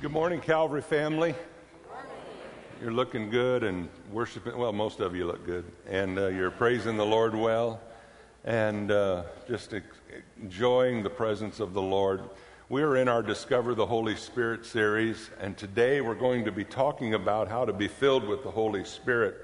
[0.00, 1.34] Good morning, Calvary family.
[2.80, 4.56] You're looking good and worshiping.
[4.56, 7.80] Well, most of you look good, and uh, you're praising the Lord well,
[8.44, 9.84] and uh, just ex-
[10.40, 12.22] enjoying the presence of the Lord.
[12.68, 16.62] We are in our Discover the Holy Spirit series, and today we're going to be
[16.62, 19.34] talking about how to be filled with the Holy Spirit.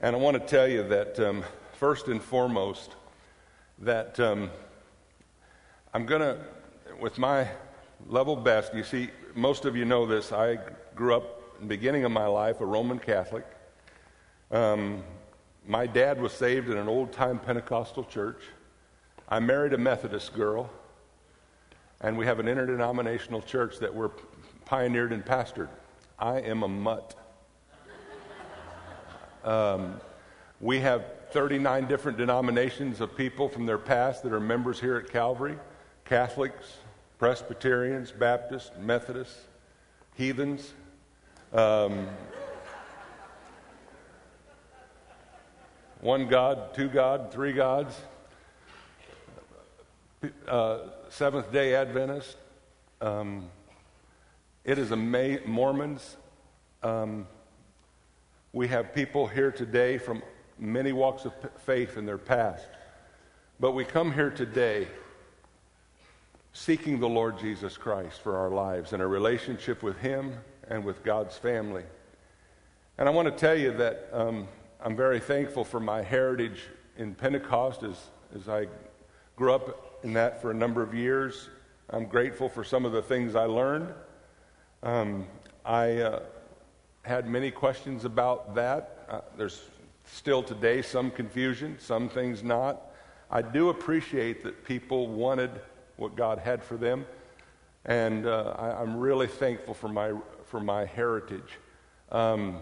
[0.00, 1.44] And I want to tell you that um,
[1.74, 2.94] first and foremost,
[3.80, 4.50] that um,
[5.92, 6.38] I'm going to,
[6.98, 7.48] with my
[8.08, 10.32] level best, you see, most of you know this.
[10.32, 10.58] I
[10.94, 13.44] grew up in the beginning of my life a Roman Catholic.
[14.50, 15.02] Um,
[15.66, 18.40] my dad was saved in an old time Pentecostal church.
[19.28, 20.70] I married a Methodist girl,
[22.00, 24.10] and we have an interdenominational church that we're
[24.64, 25.68] pioneered and pastored.
[26.18, 27.14] I am a mutt.
[29.42, 30.00] Um,
[30.60, 35.10] we have 39 different denominations of people from their past that are members here at
[35.10, 35.58] Calvary
[36.04, 36.76] Catholics,
[37.24, 39.40] Presbyterians, Baptists, Methodists,
[40.14, 40.74] heathens.
[41.54, 42.06] Um,
[46.02, 47.98] one God, two God, three gods,
[50.46, 52.36] uh, Seventh day Adventist.
[53.00, 53.48] Um,
[54.62, 56.18] it is a May- Mormons.
[56.82, 57.26] Um,
[58.52, 60.22] we have people here today from
[60.58, 61.32] many walks of
[61.64, 62.68] faith in their past.
[63.58, 64.88] But we come here today
[66.54, 70.38] seeking the Lord Jesus Christ for our lives and a relationship with Him
[70.68, 71.82] and with God's family.
[72.96, 74.46] And I want to tell you that um,
[74.80, 76.62] I'm very thankful for my heritage
[76.96, 77.96] in Pentecost as,
[78.36, 78.68] as I
[79.34, 81.48] grew up in that for a number of years.
[81.90, 83.92] I'm grateful for some of the things I learned.
[84.84, 85.26] Um,
[85.64, 86.20] I uh,
[87.02, 89.06] had many questions about that.
[89.10, 89.60] Uh, there's
[90.04, 92.92] still today some confusion, some things not.
[93.28, 95.50] I do appreciate that people wanted
[95.96, 97.06] what God had for them.
[97.84, 100.12] And uh, I, am really thankful for my,
[100.44, 101.58] for my heritage.
[102.10, 102.58] Um,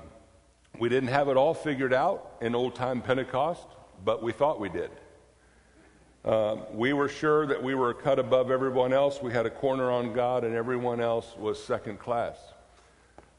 [0.78, 3.66] we didn't have it all figured out in old time Pentecost,
[4.04, 4.90] but we thought we did.
[6.24, 9.20] Uh, we were sure that we were cut above everyone else.
[9.20, 12.38] We had a corner on God, and everyone else was second class.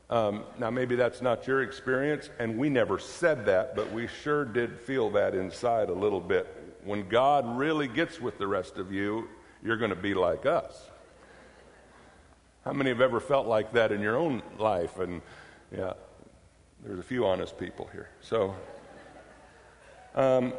[0.09, 4.43] Um, now, maybe that's not your experience, and we never said that, but we sure
[4.45, 6.45] did feel that inside a little bit.
[6.83, 9.29] When God really gets with the rest of you,
[9.63, 10.89] you're going to be like us.
[12.65, 14.99] How many have ever felt like that in your own life?
[14.99, 15.21] And
[15.75, 15.93] yeah,
[16.85, 18.09] there's a few honest people here.
[18.21, 18.55] So,
[20.15, 20.53] um,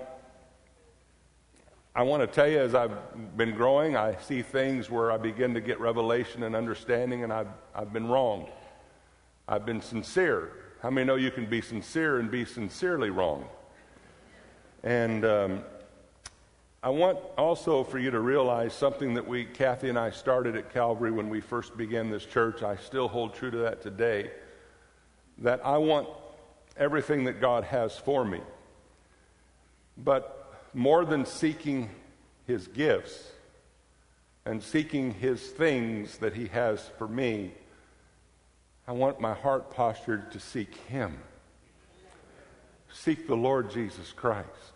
[1.96, 5.54] I want to tell you, as I've been growing, I see things where I begin
[5.54, 8.48] to get revelation and understanding, and I've, I've been wrong.
[9.46, 10.50] I've been sincere.
[10.82, 13.46] How many know you can be sincere and be sincerely wrong?
[14.82, 15.64] And um,
[16.84, 20.70] I want also for you to realize something that we, Kathy and I, started at
[20.74, 22.62] Calvary when we first began this church.
[22.62, 24.30] I still hold true to that today.
[25.38, 26.10] That I want
[26.76, 28.42] everything that God has for me.
[29.96, 31.88] But more than seeking
[32.46, 33.30] His gifts
[34.44, 37.52] and seeking His things that He has for me,
[38.86, 41.16] I want my heart postured to seek Him.
[42.92, 44.73] Seek the Lord Jesus Christ.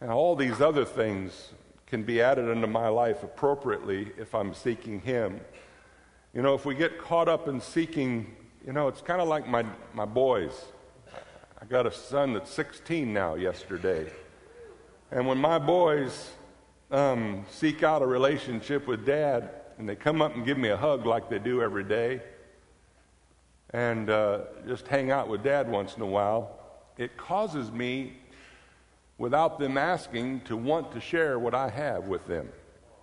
[0.00, 1.50] And all these other things
[1.86, 5.40] can be added into my life appropriately if I'm seeking Him.
[6.32, 8.34] You know, if we get caught up in seeking,
[8.64, 10.52] you know, it's kind of like my, my boys.
[11.60, 14.10] I got a son that's 16 now yesterday.
[15.10, 16.30] And when my boys
[16.90, 20.76] um, seek out a relationship with dad and they come up and give me a
[20.76, 22.22] hug like they do every day
[23.74, 26.58] and uh, just hang out with dad once in a while,
[26.96, 28.16] it causes me
[29.20, 32.48] without them asking to want to share what I have with them.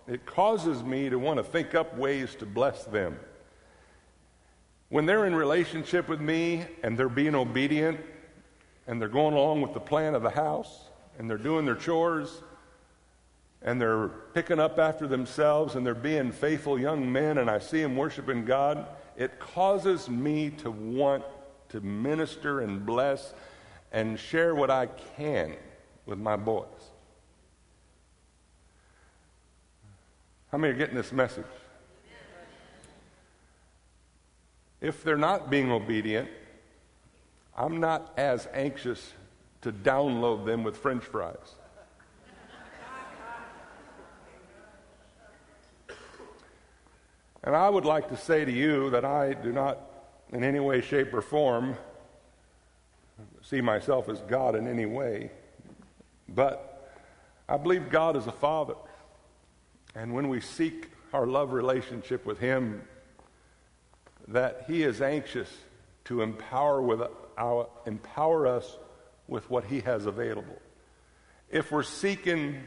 [0.08, 3.16] It causes me to want to think up ways to bless them.
[4.88, 8.00] When they're in relationship with me and they're being obedient
[8.88, 10.88] and they're going along with the plan of the house
[11.20, 12.42] and they're doing their chores
[13.62, 17.80] and they're picking up after themselves and they're being faithful young men and I see
[17.80, 21.22] them worshiping God, it causes me to want
[21.68, 23.34] to minister and bless
[23.92, 24.86] and share what I
[25.16, 25.54] can
[26.08, 26.64] with my boys.
[30.50, 31.44] How many are getting this message?
[34.80, 36.30] If they're not being obedient,
[37.56, 39.12] I'm not as anxious
[39.60, 41.36] to download them with french fries.
[47.42, 49.78] And I would like to say to you that I do not,
[50.32, 51.76] in any way, shape, or form,
[53.42, 55.30] see myself as God in any way.
[56.28, 56.96] But
[57.48, 58.74] I believe God is a father.
[59.94, 62.82] And when we seek our love relationship with Him,
[64.28, 65.50] that He is anxious
[66.04, 67.02] to empower, with
[67.36, 68.78] our, empower us
[69.26, 70.60] with what He has available.
[71.50, 72.62] If we're seeking,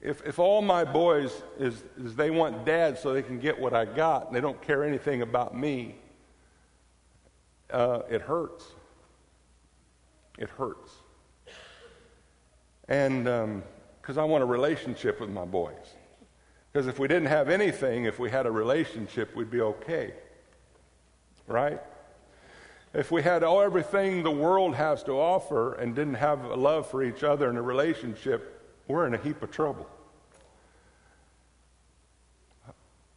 [0.00, 3.74] if, if all my boys is, is they want dad so they can get what
[3.74, 5.96] I got and they don't care anything about me,
[7.72, 8.64] uh, it hurts.
[10.38, 10.92] It hurts.
[12.90, 15.94] And because um, I want a relationship with my boys.
[16.72, 20.12] Because if we didn't have anything, if we had a relationship, we'd be okay.
[21.46, 21.80] Right?
[22.92, 26.90] If we had all everything the world has to offer and didn't have a love
[26.90, 29.88] for each other and a relationship, we're in a heap of trouble.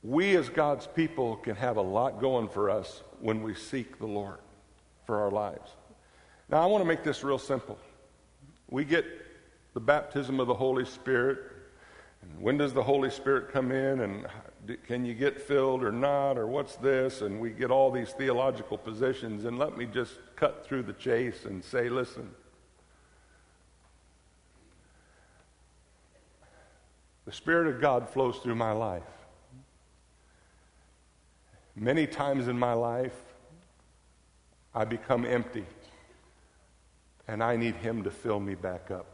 [0.03, 4.05] We as God's people can have a lot going for us when we seek the
[4.05, 4.37] Lord
[5.07, 5.71] for our lives.
[6.49, 7.79] Now, I want to make this real simple.
[8.69, 9.05] We get
[9.73, 11.39] the baptism of the Holy Spirit.
[12.21, 14.01] And when does the Holy Spirit come in?
[14.01, 14.27] And
[14.87, 16.37] can you get filled or not?
[16.37, 17.21] Or what's this?
[17.21, 19.45] And we get all these theological positions.
[19.45, 22.29] And let me just cut through the chase and say, listen.
[27.25, 29.03] The Spirit of God flows through my life.
[31.75, 33.17] Many times in my life,
[34.75, 35.65] I become empty.
[37.27, 39.12] And I need Him to fill me back up.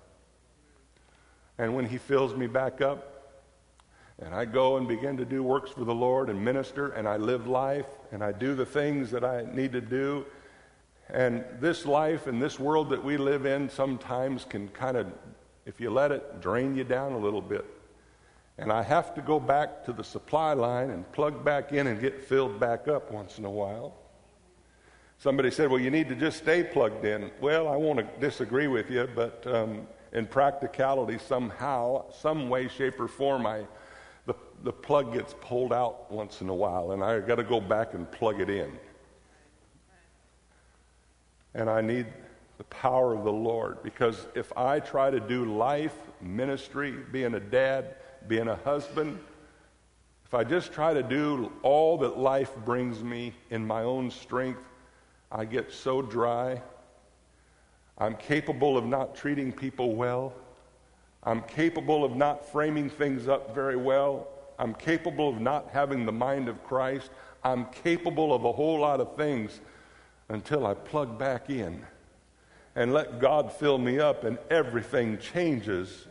[1.60, 3.20] And when He fills me back up,
[4.22, 7.18] and I go and begin to do works for the Lord and minister, and I
[7.18, 10.26] live life, and I do the things that I need to do.
[11.10, 15.08] And this life and this world that we live in sometimes can kind of,
[15.66, 17.66] if you let it, drain you down a little bit.
[18.58, 22.00] And I have to go back to the supply line and plug back in and
[22.00, 23.96] get filled back up once in a while.
[25.18, 27.32] Somebody said, Well, you need to just stay plugged in.
[27.40, 33.00] Well, I want to disagree with you, but um, in practicality, somehow, some way, shape,
[33.00, 33.66] or form, I,
[34.26, 37.60] the, the plug gets pulled out once in a while, and I got to go
[37.60, 38.72] back and plug it in.
[41.54, 42.08] And I need
[42.58, 47.40] the power of the Lord because if I try to do life, ministry, being a
[47.40, 47.96] dad,
[48.28, 49.18] being a husband,
[50.26, 54.64] if I just try to do all that life brings me in my own strength,
[55.32, 56.62] I get so dry.
[58.00, 60.34] I'm capable of not treating people well.
[61.24, 64.28] I'm capable of not framing things up very well.
[64.58, 67.10] I'm capable of not having the mind of Christ.
[67.44, 69.60] I'm capable of a whole lot of things
[70.30, 71.86] until I plug back in
[72.76, 76.08] and let God fill me up, and everything changes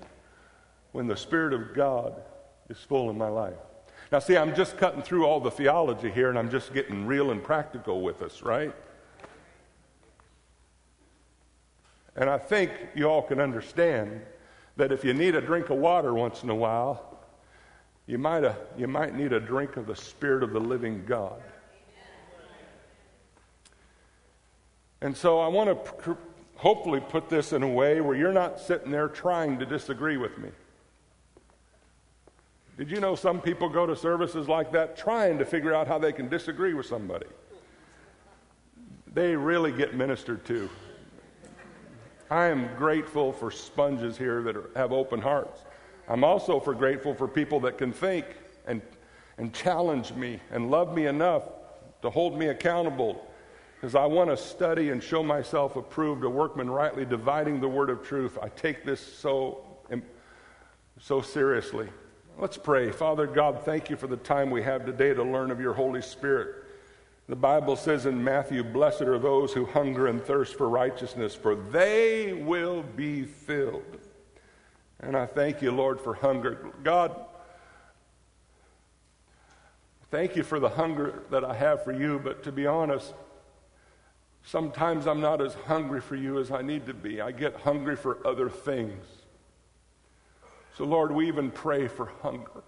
[0.92, 2.20] when the Spirit of God
[2.68, 3.54] is full in my life.
[4.10, 7.30] Now, see, I'm just cutting through all the theology here, and I'm just getting real
[7.30, 8.74] and practical with us, right?
[12.18, 14.20] And I think you all can understand
[14.76, 17.20] that if you need a drink of water once in a while,
[18.06, 21.40] you might, uh, you might need a drink of the Spirit of the living God.
[25.00, 26.20] And so I want to pr-
[26.56, 30.36] hopefully put this in a way where you're not sitting there trying to disagree with
[30.38, 30.48] me.
[32.76, 36.00] Did you know some people go to services like that trying to figure out how
[36.00, 37.26] they can disagree with somebody?
[39.14, 40.68] They really get ministered to.
[42.30, 45.62] I am grateful for sponges here that are, have open hearts.
[46.08, 48.26] I'm also for grateful for people that can think
[48.66, 48.82] and,
[49.38, 51.44] and challenge me and love me enough
[52.02, 53.24] to hold me accountable
[53.80, 57.90] because I want to study and show myself approved, a workman rightly dividing the word
[57.90, 58.36] of truth.
[58.42, 59.64] I take this so,
[61.00, 61.88] so seriously.
[62.38, 62.90] Let's pray.
[62.90, 66.02] Father God, thank you for the time we have today to learn of your Holy
[66.02, 66.56] Spirit.
[67.28, 71.54] The Bible says in Matthew, Blessed are those who hunger and thirst for righteousness, for
[71.54, 73.98] they will be filled.
[75.00, 76.72] And I thank you, Lord, for hunger.
[76.82, 77.14] God,
[80.10, 83.12] thank you for the hunger that I have for you, but to be honest,
[84.42, 87.20] sometimes I'm not as hungry for you as I need to be.
[87.20, 89.04] I get hungry for other things.
[90.78, 92.62] So, Lord, we even pray for hunger,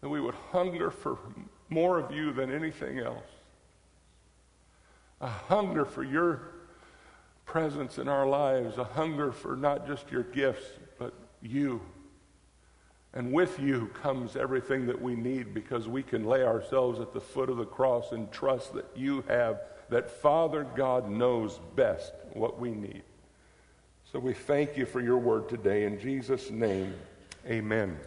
[0.00, 1.18] that we would hunger for
[1.70, 3.30] more of you than anything else.
[5.20, 6.42] A hunger for your
[7.44, 10.66] presence in our lives, a hunger for not just your gifts,
[10.98, 11.80] but you.
[13.12, 17.20] And with you comes everything that we need because we can lay ourselves at the
[17.20, 22.60] foot of the cross and trust that you have, that Father God knows best what
[22.60, 23.02] we need.
[24.12, 25.84] So we thank you for your word today.
[25.84, 26.94] In Jesus' name,
[27.46, 27.98] amen.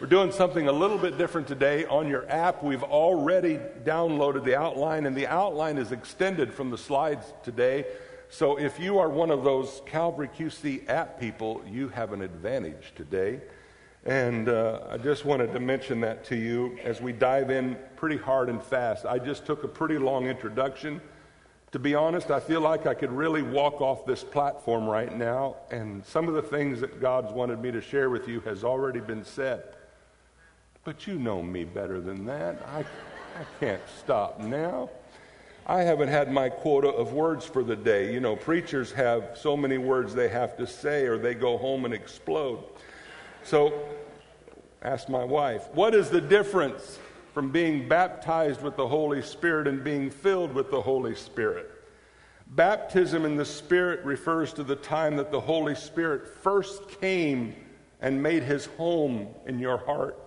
[0.00, 1.84] We're doing something a little bit different today.
[1.84, 6.78] On your app, we've already downloaded the outline, and the outline is extended from the
[6.78, 7.84] slides today.
[8.30, 12.94] So if you are one of those Calvary QC app people, you have an advantage
[12.96, 13.42] today.
[14.06, 18.16] And uh, I just wanted to mention that to you as we dive in pretty
[18.16, 19.04] hard and fast.
[19.04, 21.02] I just took a pretty long introduction.
[21.72, 25.56] To be honest, I feel like I could really walk off this platform right now,
[25.70, 29.00] and some of the things that God's wanted me to share with you has already
[29.00, 29.62] been said.
[30.82, 32.66] But you know me better than that.
[32.66, 34.88] I, I can't stop now.
[35.66, 38.12] I haven't had my quota of words for the day.
[38.12, 41.84] You know, preachers have so many words they have to say, or they go home
[41.84, 42.64] and explode.
[43.44, 43.88] So,
[44.82, 46.98] ask my wife, what is the difference
[47.34, 51.70] from being baptized with the Holy Spirit and being filled with the Holy Spirit?
[52.46, 57.54] Baptism in the Spirit refers to the time that the Holy Spirit first came
[58.00, 60.18] and made his home in your heart.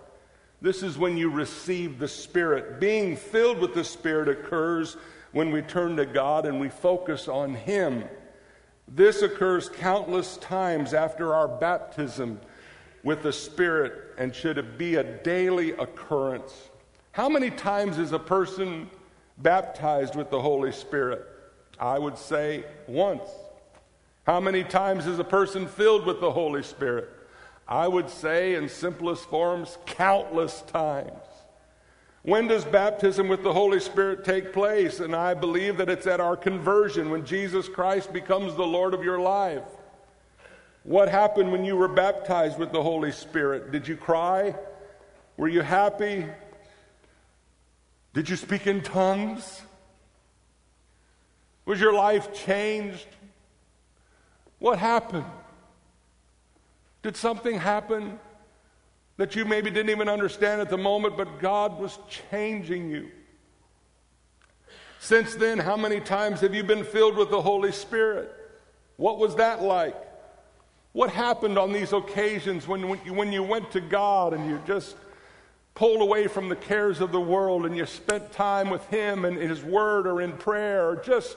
[0.64, 2.80] This is when you receive the Spirit.
[2.80, 4.96] Being filled with the Spirit occurs
[5.34, 8.06] when we turn to God and we focus on Him.
[8.88, 12.40] This occurs countless times after our baptism
[13.04, 16.70] with the Spirit and should be a daily occurrence.
[17.12, 18.90] How many times is a person
[19.40, 21.28] baptized with the Holy Spirit?
[21.78, 23.30] I would say once.
[24.26, 27.10] How many times is a person filled with the Holy Spirit?
[27.74, 31.10] I would say, in simplest forms, countless times.
[32.22, 35.00] When does baptism with the Holy Spirit take place?
[35.00, 39.04] And I believe that it's at our conversion when Jesus Christ becomes the Lord of
[39.04, 39.64] your life.
[40.84, 43.72] What happened when you were baptized with the Holy Spirit?
[43.72, 44.54] Did you cry?
[45.36, 46.28] Were you happy?
[48.14, 49.64] Did you speak in tongues?
[51.66, 53.08] Was your life changed?
[54.60, 55.26] What happened?
[57.04, 58.20] Did something happen
[59.18, 62.00] that you maybe didn't even understand at the moment, but God was
[62.32, 63.12] changing you?
[65.00, 68.34] Since then, how many times have you been filled with the Holy Spirit?
[68.96, 69.98] What was that like?
[70.94, 74.62] What happened on these occasions when, when, you, when you went to God and you
[74.66, 74.96] just
[75.76, 79.36] pulled away from the cares of the world and you spent time with Him and
[79.36, 81.36] His Word or in prayer or just,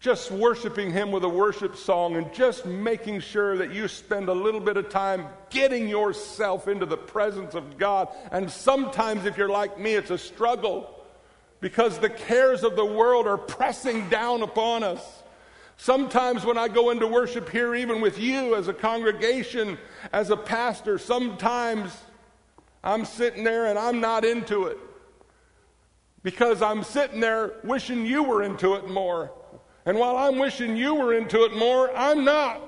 [0.00, 4.32] just worshiping Him with a worship song and just making sure that you spend a
[4.32, 8.08] little bit of time getting yourself into the presence of God.
[8.30, 11.04] And sometimes, if you're like me, it's a struggle
[11.60, 15.22] because the cares of the world are pressing down upon us.
[15.76, 19.78] Sometimes when I go into worship here, even with you as a congregation,
[20.12, 21.96] as a pastor, sometimes
[22.84, 24.78] I'm sitting there and I'm not into it.
[26.22, 29.32] Because I'm sitting there wishing you were into it more.
[29.88, 32.60] And while I'm wishing you were into it more, I'm not.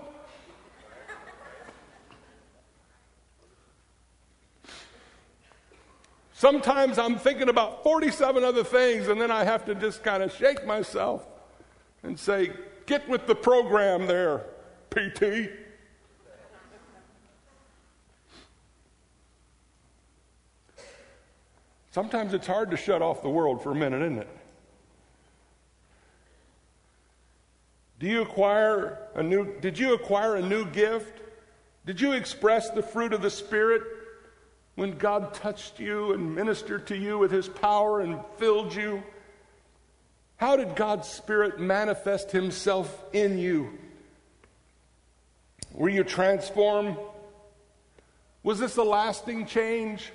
[6.33, 10.35] Sometimes I'm thinking about 47 other things, and then I have to just kind of
[10.35, 11.27] shake myself
[12.03, 12.55] and say,
[12.87, 14.47] Get with the program there,
[14.89, 15.51] PT.
[21.91, 24.40] Sometimes it's hard to shut off the world for a minute, isn't it?
[28.01, 31.21] Do you acquire a new did you acquire a new gift?
[31.85, 33.83] Did you express the fruit of the spirit
[34.75, 39.03] when God touched you and ministered to you with his power and filled you?
[40.41, 43.79] How did God's Spirit manifest Himself in you?
[45.75, 46.97] Were you transformed?
[48.43, 50.11] Was this a lasting change?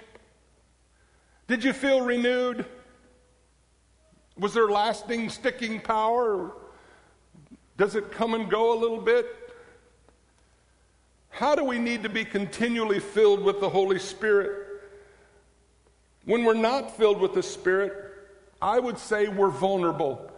[1.48, 2.66] Did you feel renewed?
[4.36, 6.52] Was there lasting, sticking power?
[7.78, 9.26] Does it come and go a little bit?
[11.30, 14.82] How do we need to be continually filled with the Holy Spirit?
[16.24, 17.94] When we're not filled with the Spirit,
[18.62, 20.32] I would say we're vulnerable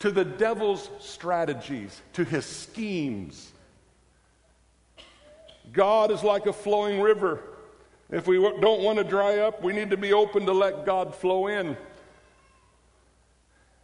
[0.00, 3.52] to the devil's strategies, to his schemes.
[5.72, 7.40] God is like a flowing river.
[8.10, 11.14] If we don't want to dry up, we need to be open to let God
[11.14, 11.76] flow in.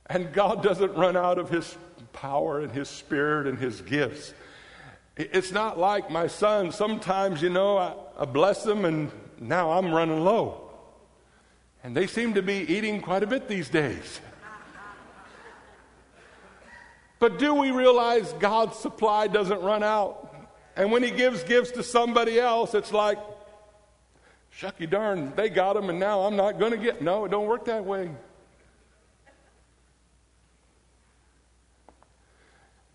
[0.09, 1.77] And God doesn't run out of his
[2.13, 4.33] power and his spirit and his gifts.
[5.17, 6.73] It's not like my son.
[6.73, 9.11] Sometimes, you know, I, I bless them and
[9.41, 10.71] now I'm running low.
[11.83, 14.21] And they seem to be eating quite a bit these days.
[17.19, 20.35] But do we realize God's supply doesn't run out?
[20.77, 23.19] And when He gives gifts to somebody else, it's like,
[24.57, 27.03] shucky darn, they got them and now I'm not going to get.
[27.03, 28.11] No, it don't work that way.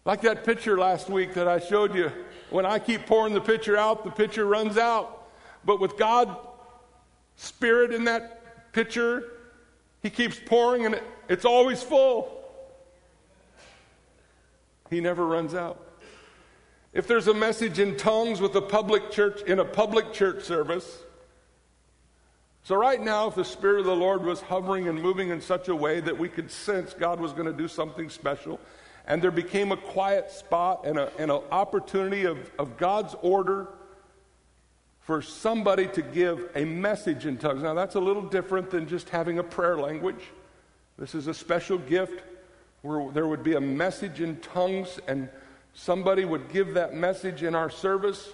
[0.06, 2.12] Like that picture last week that I showed you.
[2.50, 5.28] When I keep pouring the pitcher out, the pitcher runs out.
[5.66, 6.36] But with God,
[7.36, 9.32] Spirit in that pitcher.
[10.02, 12.40] He keeps pouring and it, it's always full.
[14.90, 15.80] He never runs out.
[16.92, 21.00] If there's a message in tongues with a public church in a public church service,
[22.66, 25.68] so right now, if the Spirit of the Lord was hovering and moving in such
[25.68, 28.58] a way that we could sense God was going to do something special,
[29.06, 33.68] and there became a quiet spot and, a, an opportunity of, of God's order
[35.02, 37.64] for somebody to give a message in tongues.
[37.64, 40.24] Now, that's a little different than just having a prayer language.
[40.98, 42.24] This is a special gift
[42.82, 45.28] where there would be a message in tongues, and
[45.74, 48.30] somebody would give that message in our service.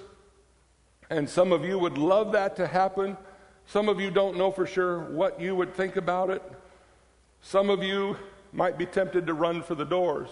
[1.10, 3.18] And some of you would love that to happen.
[3.66, 6.44] Some of you don't know for sure what you would think about it.
[7.42, 8.18] Some of you
[8.52, 10.30] might be tempted to run for the doors.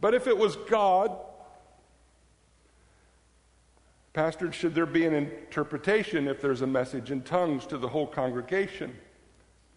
[0.00, 1.16] But if it was God,
[4.12, 8.06] Pastor, should there be an interpretation if there's a message in tongues to the whole
[8.06, 8.96] congregation?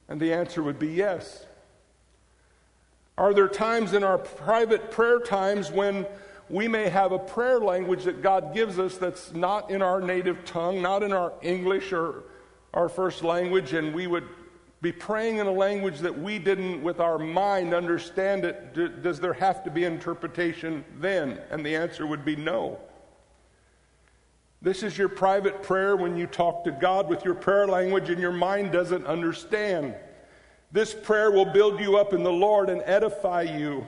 [0.07, 1.45] And the answer would be yes.
[3.17, 6.05] Are there times in our private prayer times when
[6.49, 10.43] we may have a prayer language that God gives us that's not in our native
[10.43, 12.23] tongue, not in our English or
[12.73, 14.27] our first language, and we would
[14.81, 19.33] be praying in a language that we didn't, with our mind, understand it, does there
[19.33, 21.39] have to be interpretation then?
[21.51, 22.79] And the answer would be no.
[24.63, 28.19] This is your private prayer when you talk to God with your prayer language and
[28.19, 29.95] your mind doesn't understand.
[30.71, 33.85] This prayer will build you up in the Lord and edify you.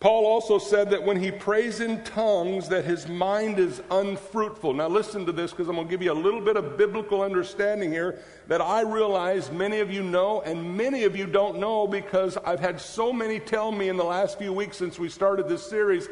[0.00, 4.72] Paul also said that when he prays in tongues that his mind is unfruitful.
[4.72, 7.20] Now listen to this because I'm going to give you a little bit of biblical
[7.20, 11.88] understanding here that I realize many of you know and many of you don't know
[11.88, 15.48] because I've had so many tell me in the last few weeks since we started
[15.48, 16.08] this series,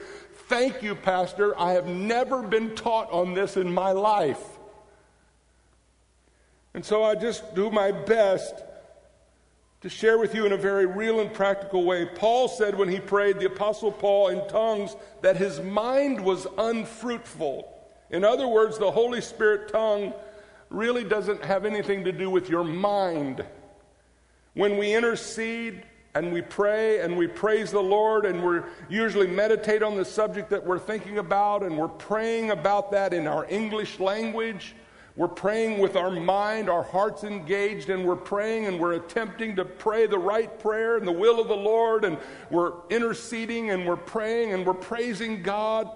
[0.49, 1.57] "Thank you, pastor.
[1.57, 4.59] I have never been taught on this in my life."
[6.75, 8.65] And so I just do my best
[9.87, 12.05] to share with you in a very real and practical way.
[12.05, 17.73] Paul said when he prayed, the Apostle Paul, in tongues, that his mind was unfruitful.
[18.11, 20.13] In other words, the Holy Spirit tongue
[20.71, 23.45] really doesn't have anything to do with your mind.
[24.55, 25.85] When we intercede
[26.17, 30.51] and we pray and we praise the Lord and we usually meditate on the subject
[30.51, 34.75] that we're thinking about and we're praying about that in our English language,
[35.17, 39.65] we're praying with our mind, our hearts engaged, and we're praying and we're attempting to
[39.65, 42.19] pray the right prayer and the will of the Lord, and
[42.51, 45.91] we're interceding and we're praying and we're praising God.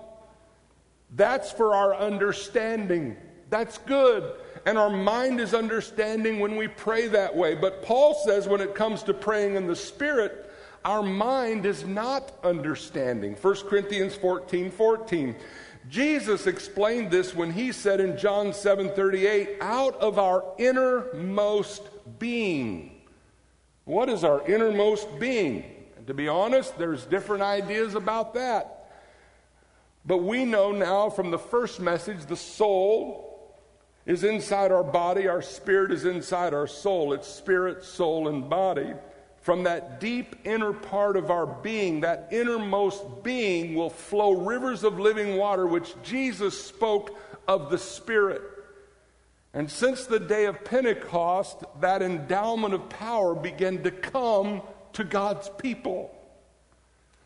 [1.14, 3.16] That's for our understanding.
[3.50, 4.32] That's good.
[4.64, 7.54] And our mind is understanding when we pray that way.
[7.54, 10.50] But Paul says when it comes to praying in the Spirit,
[10.84, 13.34] our mind is not understanding.
[13.34, 15.36] 1 Corinthians 14 14.
[15.88, 21.82] Jesus explained this when he said in John 7:38, "Out of our innermost
[22.18, 23.02] being."
[23.84, 25.64] What is our innermost being?
[25.96, 28.88] And to be honest, there's different ideas about that.
[30.04, 33.54] But we know now from the first message the soul
[34.06, 37.12] is inside our body, our spirit is inside our soul.
[37.12, 38.94] It's spirit, soul, and body
[39.40, 45.00] from that deep inner part of our being, that innermost being, will flow rivers of
[45.00, 48.42] living water, which Jesus spoke of the Spirit.
[49.52, 55.50] And since the day of Pentecost, that endowment of power began to come to God's
[55.58, 56.14] people.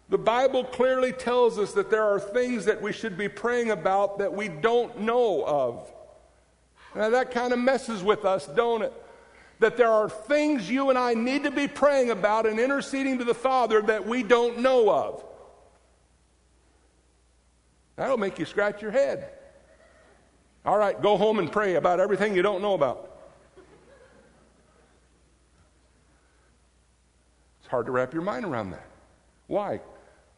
[0.09, 4.19] The Bible clearly tells us that there are things that we should be praying about
[4.19, 5.91] that we don't know of.
[6.95, 8.93] Now, that kind of messes with us, don't it?
[9.61, 13.25] That there are things you and I need to be praying about and interceding to
[13.25, 15.25] the Father that we don't know of.
[17.97, 19.31] That'll make you scratch your head.
[20.65, 23.11] All right, go home and pray about everything you don't know about.
[27.61, 28.87] It's hard to wrap your mind around that.
[29.47, 29.81] Why?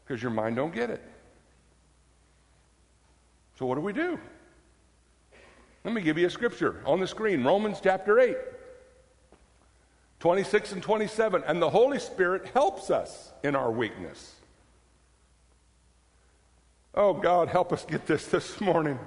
[0.04, 1.02] Because your mind don't get it.
[3.58, 4.18] So what do we do?
[5.84, 8.36] Let me give you a scripture on the screen, Romans chapter 8.
[10.20, 11.42] 26 and 27.
[11.46, 14.34] And the Holy Spirit helps us in our weakness.
[16.94, 18.98] Oh, God, help us get this this morning.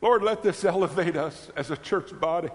[0.00, 2.48] Lord, let this elevate us as a church body.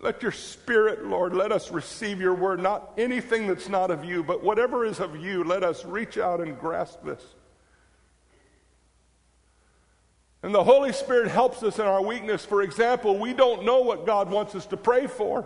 [0.00, 4.22] Let your spirit, Lord, let us receive your word, not anything that's not of you,
[4.22, 7.22] but whatever is of you, let us reach out and grasp this.
[10.42, 12.44] And the Holy Spirit helps us in our weakness.
[12.44, 15.44] For example, we don't know what God wants us to pray for.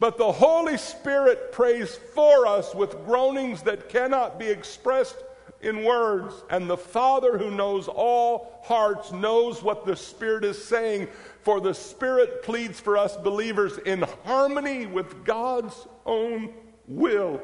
[0.00, 5.16] But the Holy Spirit prays for us with groanings that cannot be expressed
[5.60, 6.34] in words.
[6.48, 11.08] And the Father who knows all hearts knows what the Spirit is saying.
[11.42, 16.54] For the Spirit pleads for us believers in harmony with God's own
[16.88, 17.42] will.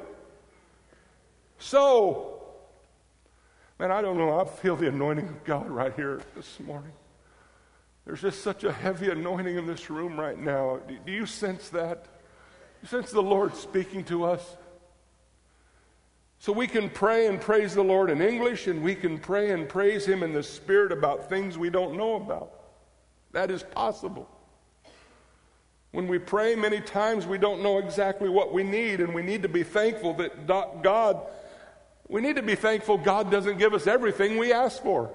[1.59, 2.43] So,
[3.79, 4.41] man, I don't know.
[4.41, 6.93] I feel the anointing of God right here this morning.
[8.07, 10.81] There's just such a heavy anointing in this room right now.
[11.05, 12.07] Do you sense that?
[12.85, 14.57] Sense the Lord speaking to us?
[16.39, 19.69] So we can pray and praise the Lord in English, and we can pray and
[19.69, 22.53] praise Him in the Spirit about things we don't know about.
[23.33, 24.29] That is possible.
[25.91, 29.43] When we pray, many times we don't know exactly what we need, and we need
[29.43, 31.27] to be thankful that God,
[32.07, 35.11] we need to be thankful God doesn't give us everything we ask for.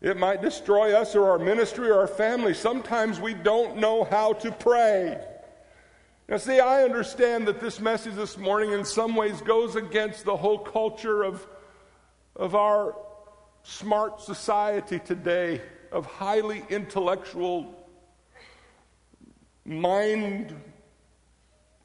[0.00, 2.54] It might destroy us or our ministry or our family.
[2.54, 5.20] Sometimes we don't know how to pray.
[6.28, 10.36] Now, see, I understand that this message this morning in some ways goes against the
[10.36, 11.44] whole culture of,
[12.36, 12.94] of our
[13.62, 17.74] smart society today, of highly intellectual,
[19.64, 20.54] mind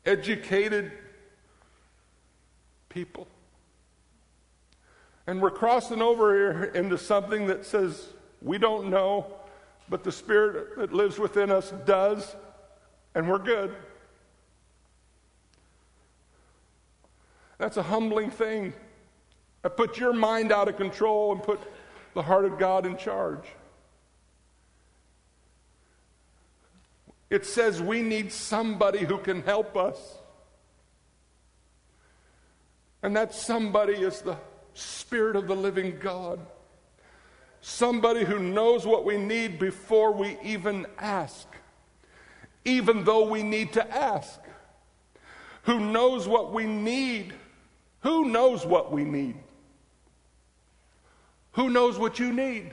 [0.05, 0.91] educated
[2.89, 3.27] people.
[5.25, 8.07] And we're crossing over here into something that says
[8.41, 9.25] we don't know,
[9.87, 12.35] but the Spirit that lives within us does,
[13.15, 13.73] and we're good.
[17.57, 18.73] That's a humbling thing.
[19.61, 21.61] That puts your mind out of control and put
[22.13, 23.45] the heart of God in charge.
[27.29, 30.17] It says we need somebody who can help us.
[33.01, 34.37] And that somebody is the
[34.73, 36.39] Spirit of the living God.
[37.61, 41.47] Somebody who knows what we need before we even ask,
[42.65, 44.39] even though we need to ask.
[45.63, 47.33] Who knows what we need
[48.03, 49.35] who knows what we need?
[51.53, 52.71] Who knows what you need?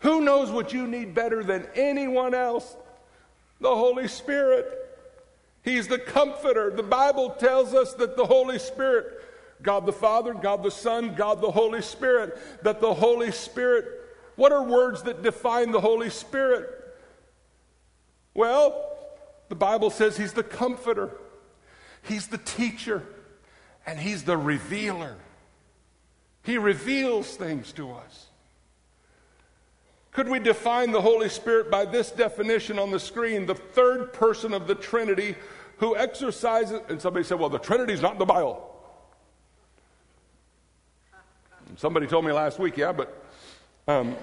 [0.00, 2.76] Who knows what you need better than anyone else?
[3.60, 4.66] The Holy Spirit.
[5.62, 6.70] He's the comforter.
[6.70, 9.20] The Bible tells us that the Holy Spirit,
[9.62, 13.86] God the Father, God the Son, God the Holy Spirit, that the Holy Spirit,
[14.36, 16.68] what are words that define the Holy Spirit?
[18.34, 18.96] Well,
[19.48, 21.10] the Bible says He's the comforter,
[22.02, 23.02] He's the teacher,
[23.86, 25.16] and He's the revealer.
[26.44, 28.26] He reveals things to us.
[30.12, 33.46] Could we define the Holy Spirit by this definition on the screen?
[33.46, 35.36] The third person of the Trinity
[35.78, 38.67] who exercises, and somebody said, well, the Trinity's not in the Bible.
[41.78, 43.24] Somebody told me last week, yeah, but
[43.86, 44.16] um,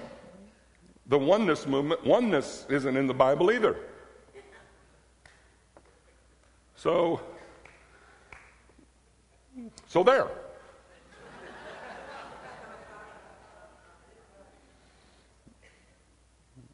[1.06, 3.78] the oneness movement, oneness isn't in the Bible either.
[6.74, 7.18] So
[9.86, 10.28] so there.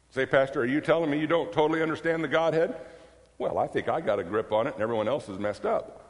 [0.09, 2.75] Say, Pastor, are you telling me you don't totally understand the Godhead?
[3.37, 6.02] Well, I think I got a grip on it and everyone else is messed up.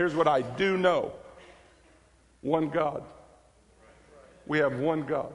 [0.00, 1.12] Here's what I do know
[2.40, 3.04] one God.
[4.46, 5.30] We have one God.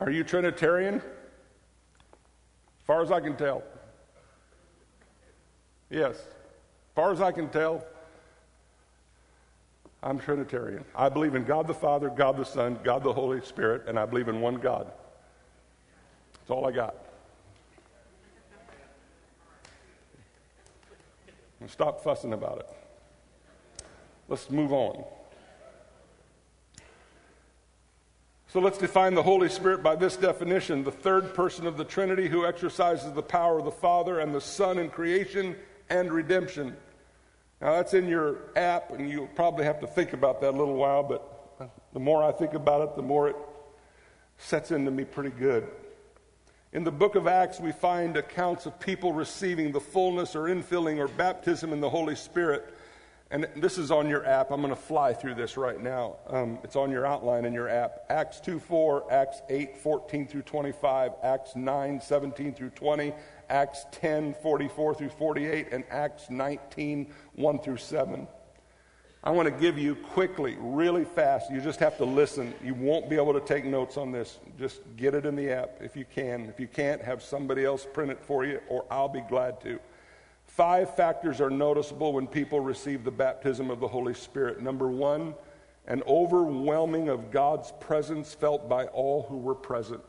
[0.00, 0.96] Are you Trinitarian?
[0.96, 1.02] As
[2.84, 3.62] far as I can tell.
[5.88, 6.16] Yes.
[6.16, 6.24] As
[6.96, 7.86] far as I can tell,
[10.02, 10.84] I'm Trinitarian.
[10.96, 14.04] I believe in God the Father, God the Son, God the Holy Spirit, and I
[14.04, 14.90] believe in one God.
[16.32, 17.11] That's all I got.
[21.62, 22.68] And stop fussing about it.
[24.26, 25.04] Let's move on.
[28.48, 32.28] So let's define the Holy Spirit by this definition the third person of the Trinity
[32.28, 35.54] who exercises the power of the Father and the Son in creation
[35.88, 36.76] and redemption.
[37.60, 40.74] Now, that's in your app, and you'll probably have to think about that a little
[40.74, 43.36] while, but the more I think about it, the more it
[44.36, 45.68] sets into me pretty good.
[46.72, 50.98] In the book of Acts, we find accounts of people receiving the fullness or infilling
[50.98, 52.74] or baptism in the Holy Spirit
[53.32, 54.50] and this is on your app.
[54.50, 56.16] I'm going to fly through this right now.
[56.26, 58.04] Um, it's on your outline in your app.
[58.10, 63.14] Acts 2 4, Acts 8 14 through 25, Acts 9 17 through 20,
[63.48, 68.28] Acts 10 44 through 48, and Acts 19 1 through 7.
[69.24, 71.48] I want to give you quickly, really fast.
[71.48, 72.52] You just have to listen.
[72.62, 74.40] You won't be able to take notes on this.
[74.58, 76.46] Just get it in the app if you can.
[76.46, 79.78] If you can't, have somebody else print it for you, or I'll be glad to.
[80.46, 84.60] Five factors are noticeable when people receive the baptism of the Holy Spirit.
[84.60, 85.34] Number one,
[85.86, 90.02] an overwhelming of God's presence felt by all who were present.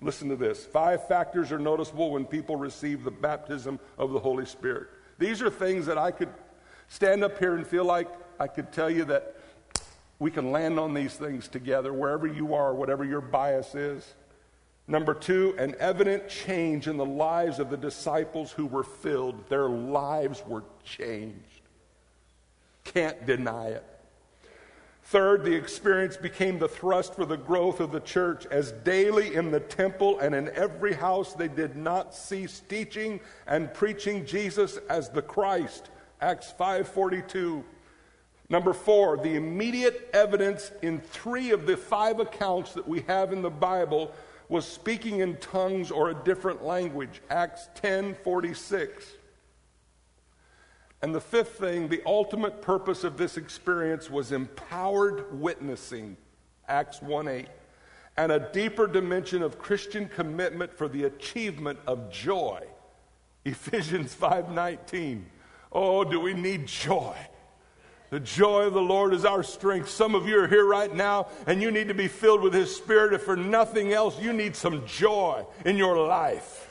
[0.00, 0.64] Listen to this.
[0.64, 4.88] Five factors are noticeable when people receive the baptism of the Holy Spirit.
[5.18, 6.30] These are things that I could
[6.88, 9.36] stand up here and feel like I could tell you that
[10.18, 14.14] we can land on these things together wherever you are, whatever your bias is.
[14.86, 19.48] Number two, an evident change in the lives of the disciples who were filled.
[19.48, 21.62] Their lives were changed.
[22.84, 23.84] Can't deny it.
[25.04, 29.50] Third, the experience became the thrust for the growth of the church as daily in
[29.50, 35.10] the temple and in every house they did not cease teaching and preaching Jesus as
[35.10, 35.90] the Christ.
[36.22, 37.64] Acts 5:42.
[38.48, 43.42] Number 4, the immediate evidence in 3 of the 5 accounts that we have in
[43.42, 44.14] the Bible
[44.48, 47.22] was speaking in tongues or a different language.
[47.28, 49.16] Acts 10:46.
[51.00, 56.16] And the fifth thing, the ultimate purpose of this experience was empowered witnessing,
[56.68, 57.48] Acts 1 8,
[58.16, 62.64] and a deeper dimension of Christian commitment for the achievement of joy,
[63.44, 65.31] Ephesians 5 19.
[65.72, 67.16] Oh, do we need joy?
[68.10, 69.88] The joy of the Lord is our strength.
[69.88, 72.74] Some of you are here right now and you need to be filled with His
[72.74, 73.14] Spirit.
[73.14, 76.68] If for nothing else, you need some joy in your life.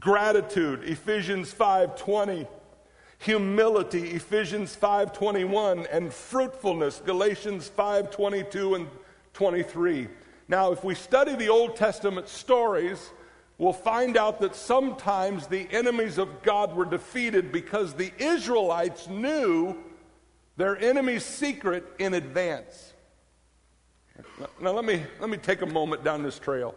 [0.00, 2.48] gratitude ephesians 5.20
[3.18, 8.88] humility ephesians 5.21 and fruitfulness galatians 5.22 and
[9.34, 10.08] 23
[10.48, 13.10] now if we study the old testament stories
[13.58, 19.76] we'll find out that sometimes the enemies of god were defeated because the israelites knew
[20.56, 22.92] their enemy's secret in advance
[24.60, 26.74] now let me let me take a moment down this trail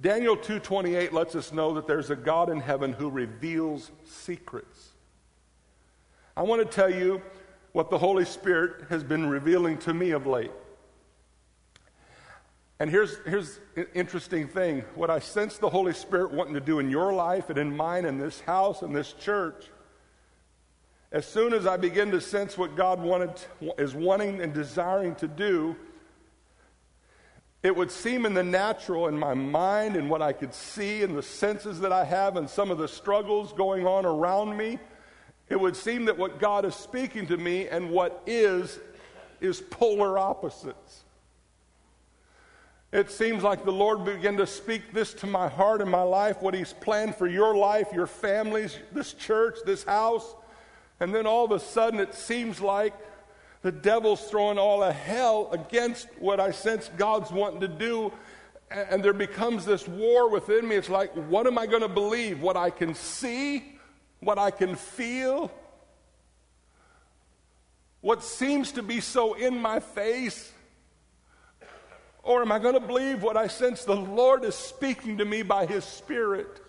[0.00, 4.90] Daniel 2:28 lets us know that there's a God in heaven who reveals secrets.
[6.36, 7.22] I want to tell you
[7.72, 10.50] what the Holy Spirit has been revealing to me of late.
[12.82, 14.80] And here's here's an interesting thing.
[14.96, 18.04] What I sense the Holy Spirit wanting to do in your life and in mine
[18.04, 19.70] and this house and this church
[21.12, 23.32] as soon as I begin to sense what God wanted,
[23.76, 25.76] is wanting and desiring to do,
[27.62, 31.16] it would seem in the natural, in my mind, and what I could see, and
[31.16, 34.78] the senses that I have, and some of the struggles going on around me,
[35.50, 38.80] it would seem that what God is speaking to me and what is,
[39.42, 41.01] is polar opposites.
[42.92, 46.42] It seems like the Lord began to speak this to my heart and my life,
[46.42, 50.34] what He's planned for your life, your families, this church, this house.
[51.00, 52.92] And then all of a sudden, it seems like
[53.62, 58.12] the devil's throwing all of hell against what I sense God's wanting to do.
[58.70, 60.76] And there becomes this war within me.
[60.76, 62.42] It's like, what am I going to believe?
[62.42, 63.78] What I can see?
[64.20, 65.50] What I can feel?
[68.02, 70.51] What seems to be so in my face?
[72.22, 75.42] Or am I going to believe what I sense the Lord is speaking to me
[75.42, 76.60] by His Spirit?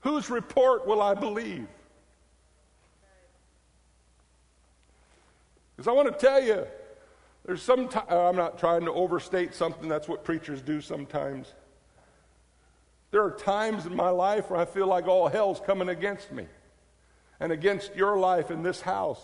[0.00, 1.66] Whose report will I believe?
[5.74, 6.66] Because I want to tell you,
[7.44, 11.52] there's some time, uh, I'm not trying to overstate something, that's what preachers do sometimes.
[13.10, 16.46] There are times in my life where I feel like all hell's coming against me
[17.40, 19.20] and against your life in this house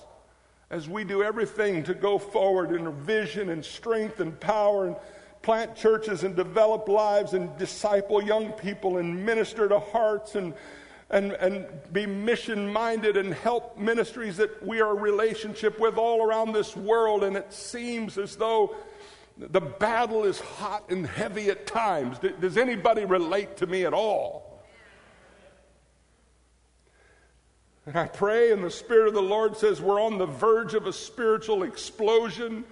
[0.72, 4.96] as we do everything to go forward in vision and strength and power and
[5.42, 10.54] plant churches and develop lives and disciple young people and minister to hearts and,
[11.10, 16.52] and, and be mission minded and help ministries that we are relationship with all around
[16.52, 17.22] this world.
[17.22, 18.74] And it seems as though
[19.36, 22.18] the battle is hot and heavy at times.
[22.40, 24.51] Does anybody relate to me at all?
[27.86, 30.86] And I pray, and the Spirit of the Lord says we're on the verge of
[30.86, 32.64] a spiritual explosion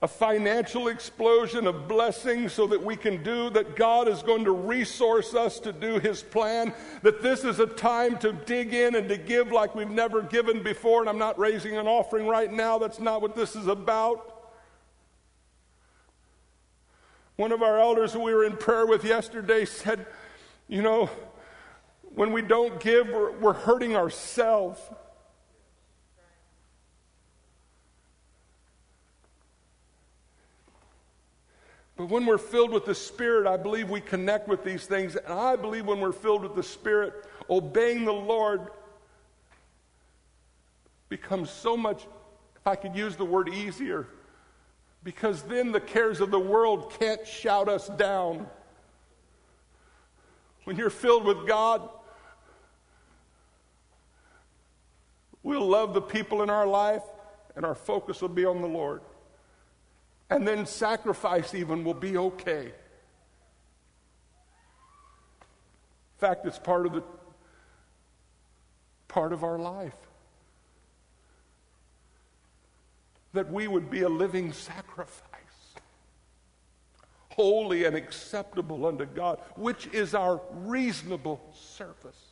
[0.00, 4.50] a financial explosion of blessings so that we can do, that God is going to
[4.50, 9.08] resource us to do His plan, that this is a time to dig in and
[9.08, 11.00] to give like we've never given before.
[11.00, 14.28] And I'm not raising an offering right now, that's not what this is about.
[17.36, 20.06] One of our elders who we were in prayer with yesterday said,
[20.68, 21.10] You know,
[22.14, 24.80] when we don't give, we're, we're hurting ourselves.
[31.96, 35.14] But when we're filled with the Spirit, I believe we connect with these things.
[35.16, 37.12] And I believe when we're filled with the Spirit,
[37.48, 38.68] obeying the Lord
[41.08, 42.06] becomes so much,
[42.56, 44.06] if I could use the word easier,
[45.04, 48.46] because then the cares of the world can't shout us down.
[50.64, 51.88] When you're filled with God,
[55.42, 57.02] we'll love the people in our life,
[57.56, 59.02] and our focus will be on the Lord
[60.32, 62.64] and then sacrifice even will be okay.
[62.64, 62.72] In
[66.18, 67.02] fact, it's part of the
[69.08, 69.96] part of our life.
[73.34, 75.74] That we would be a living sacrifice,
[77.32, 82.31] holy and acceptable unto God, which is our reasonable service.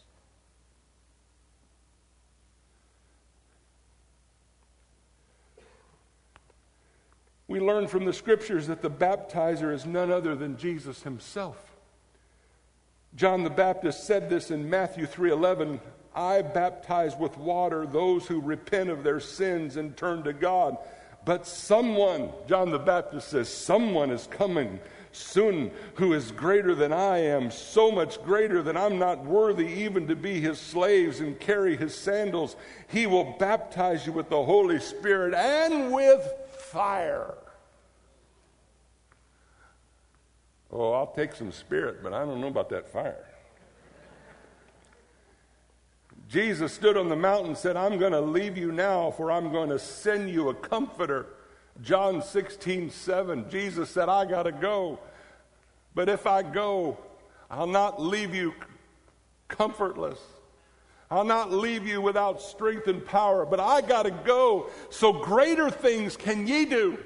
[7.51, 11.57] We learn from the scriptures that the baptizer is none other than Jesus himself.
[13.17, 15.81] John the Baptist said this in Matthew 3:11,
[16.15, 20.77] I baptize with water those who repent of their sins and turn to God.
[21.25, 24.79] But someone, John the Baptist says, someone is coming
[25.11, 30.07] soon who is greater than I am, so much greater that I'm not worthy even
[30.07, 32.55] to be his slaves and carry his sandals.
[32.87, 36.23] He will baptize you with the Holy Spirit and with
[36.71, 37.35] fire.
[40.72, 43.24] Oh, I'll take some spirit, but I don't know about that fire.
[46.28, 49.50] Jesus stood on the mountain and said, I'm going to leave you now, for I'm
[49.50, 51.26] going to send you a comforter.
[51.83, 53.50] John 16, 7.
[53.50, 55.00] Jesus said, I got to go.
[55.92, 56.98] But if I go,
[57.50, 58.54] I'll not leave you
[59.48, 60.20] comfortless.
[61.11, 65.68] I'll not leave you without strength and power, but I got to go so greater
[65.68, 66.98] things can ye do.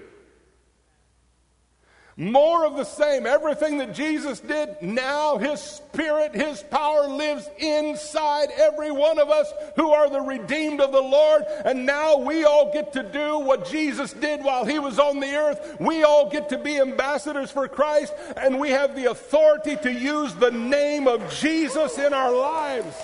[2.16, 3.26] More of the same.
[3.26, 9.52] Everything that Jesus did, now His Spirit, His power lives inside every one of us
[9.74, 11.44] who are the redeemed of the Lord.
[11.64, 15.34] And now we all get to do what Jesus did while He was on the
[15.34, 15.76] earth.
[15.80, 20.34] We all get to be ambassadors for Christ, and we have the authority to use
[20.34, 22.94] the name of Jesus in our lives.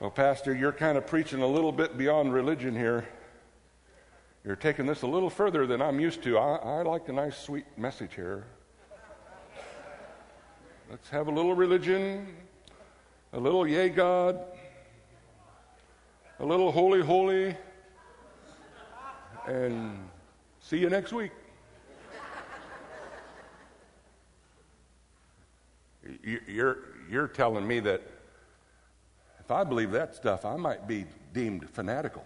[0.00, 3.06] Well, Pastor, you're kind of preaching a little bit beyond religion here.
[4.46, 6.38] You're taking this a little further than I'm used to.
[6.38, 8.46] I, I like a nice, sweet message here.
[10.90, 12.34] Let's have a little religion,
[13.34, 14.40] a little yay God,
[16.38, 17.54] a little holy, holy,
[19.46, 19.98] and
[20.60, 21.32] see you next week.
[26.24, 26.78] You're,
[27.10, 28.19] you're telling me that
[29.50, 32.24] if I believe that stuff, I might be deemed fanatical.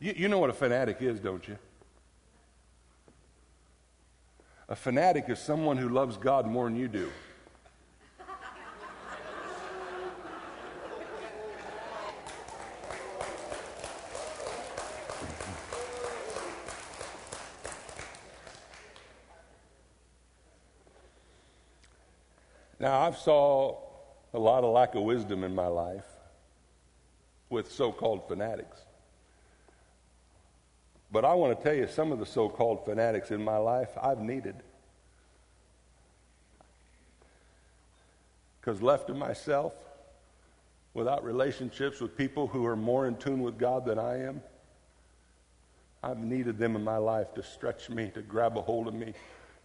[0.00, 1.56] You, you know what a fanatic is, don't you?
[4.68, 7.12] A fanatic is someone who loves God more than you do.
[22.80, 23.91] Now, I've saw
[24.34, 26.06] a lot of lack of wisdom in my life
[27.50, 28.78] with so called fanatics.
[31.10, 33.90] But I want to tell you some of the so called fanatics in my life
[34.02, 34.54] I've needed.
[38.60, 39.74] Because left to myself,
[40.94, 44.40] without relationships with people who are more in tune with God than I am,
[46.02, 49.12] I've needed them in my life to stretch me, to grab a hold of me,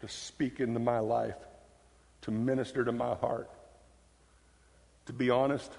[0.01, 1.37] to speak into my life,
[2.21, 3.49] to minister to my heart.
[5.07, 5.71] To be honest,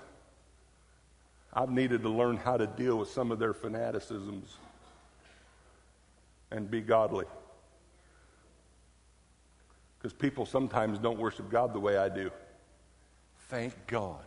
[1.53, 4.57] I've needed to learn how to deal with some of their fanaticisms
[6.51, 7.27] and be godly.
[9.99, 12.31] Because people sometimes don't worship God the way I do.
[13.49, 14.25] Thank God.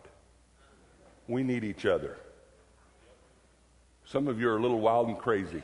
[1.26, 2.16] We need each other.
[4.04, 5.62] Some of you are a little wild and crazy.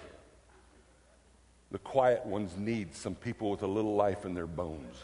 [1.70, 4.96] The quiet ones need some people with a little life in their bones.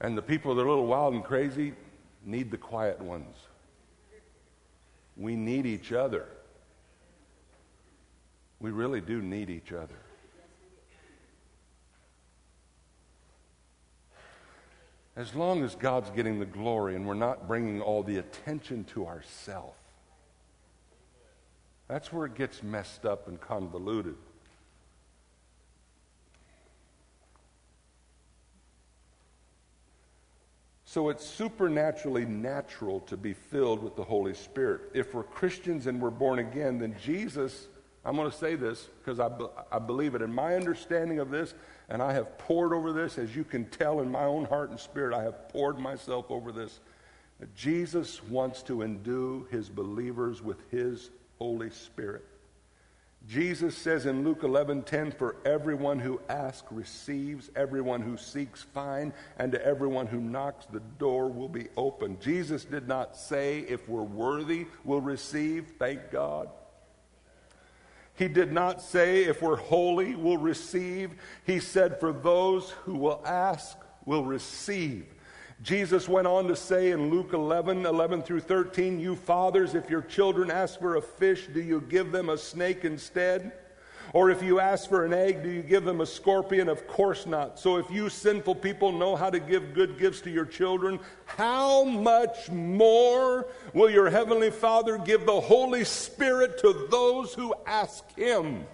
[0.00, 1.72] And the people that are a little wild and crazy
[2.24, 3.34] need the quiet ones.
[5.16, 6.26] We need each other.
[8.60, 9.94] We really do need each other.
[15.16, 19.06] As long as God's getting the glory and we're not bringing all the attention to
[19.06, 19.78] ourselves,
[21.88, 24.16] that's where it gets messed up and convoluted.
[30.96, 34.80] So it's supernaturally natural to be filled with the Holy Spirit.
[34.94, 37.68] If we're Christians and we're born again, then Jesus,
[38.02, 40.22] I'm going to say this because I, be, I believe it.
[40.22, 41.52] In my understanding of this,
[41.90, 44.80] and I have poured over this, as you can tell in my own heart and
[44.80, 46.80] spirit, I have poured myself over this.
[47.54, 52.24] Jesus wants to endue his believers with his Holy Spirit.
[53.28, 59.50] Jesus says in Luke 11:10 for everyone who asks receives everyone who seeks finds and
[59.50, 62.18] to everyone who knocks the door will be open.
[62.20, 66.48] Jesus did not say if we're worthy we'll receive, thank God.
[68.16, 71.10] He did not say, if we're holy, we'll receive.
[71.44, 75.04] He said, for those who will ask, will receive.
[75.62, 80.02] Jesus went on to say in Luke 11, 11 through 13, You fathers, if your
[80.02, 83.52] children ask for a fish, do you give them a snake instead?
[84.12, 86.68] Or if you ask for an egg, do you give them a scorpion?
[86.68, 87.58] Of course not.
[87.58, 91.84] So if you sinful people know how to give good gifts to your children, how
[91.84, 98.66] much more will your heavenly Father give the Holy Spirit to those who ask Him?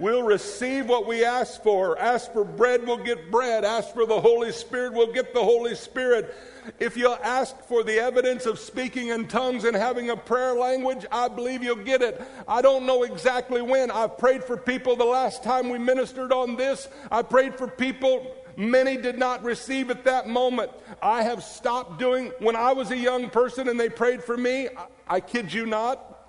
[0.00, 1.98] We'll receive what we ask for.
[1.98, 3.66] Ask for bread, we'll get bread.
[3.66, 6.34] Ask for the Holy Spirit, we'll get the Holy Spirit.
[6.78, 11.04] If you'll ask for the evidence of speaking in tongues and having a prayer language,
[11.12, 12.22] I believe you'll get it.
[12.48, 13.90] I don't know exactly when.
[13.90, 16.88] I've prayed for people the last time we ministered on this.
[17.10, 18.34] I prayed for people.
[18.56, 20.70] Many did not receive at that moment.
[21.02, 24.68] I have stopped doing, when I was a young person and they prayed for me,
[24.68, 24.86] I,
[25.16, 26.19] I kid you not,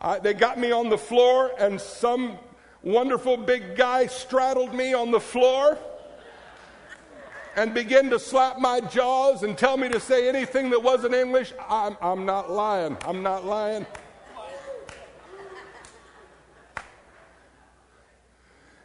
[0.00, 2.38] I, they got me on the floor, and some
[2.82, 5.78] wonderful big guy straddled me on the floor
[7.56, 11.54] and began to slap my jaws and tell me to say anything that wasn't English.
[11.68, 12.98] I'm, I'm not lying.
[13.06, 13.86] I'm not lying.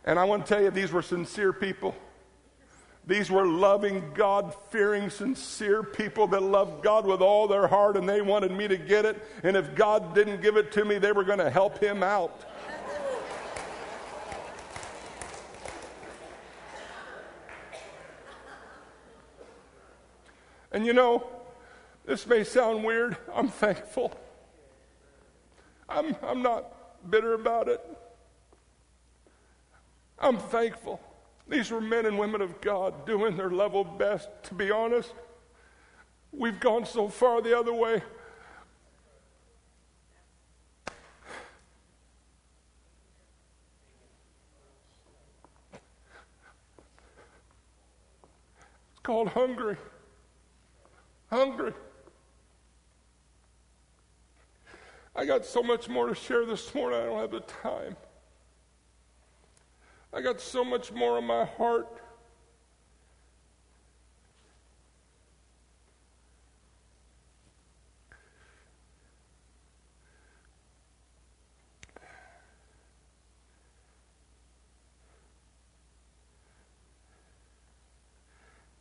[0.06, 1.94] And I want to tell you, these were sincere people.
[3.08, 8.08] These were loving, God fearing, sincere people that loved God with all their heart and
[8.08, 9.26] they wanted me to get it.
[9.44, 12.46] And if God didn't give it to me, they were going to help him out.
[20.72, 21.28] And you know,
[22.06, 23.18] this may sound weird.
[23.34, 24.18] I'm thankful.
[25.90, 27.82] I'm, I'm not bitter about it.
[30.18, 31.02] I'm thankful.
[31.52, 34.30] These were men and women of God doing their level best.
[34.44, 35.12] To be honest,
[36.32, 38.02] we've gone so far the other way.
[48.92, 49.76] It's called hungry.
[51.30, 51.74] Hungry.
[55.14, 57.98] I got so much more to share this morning, I don't have the time.
[60.14, 61.88] I got so much more in my heart.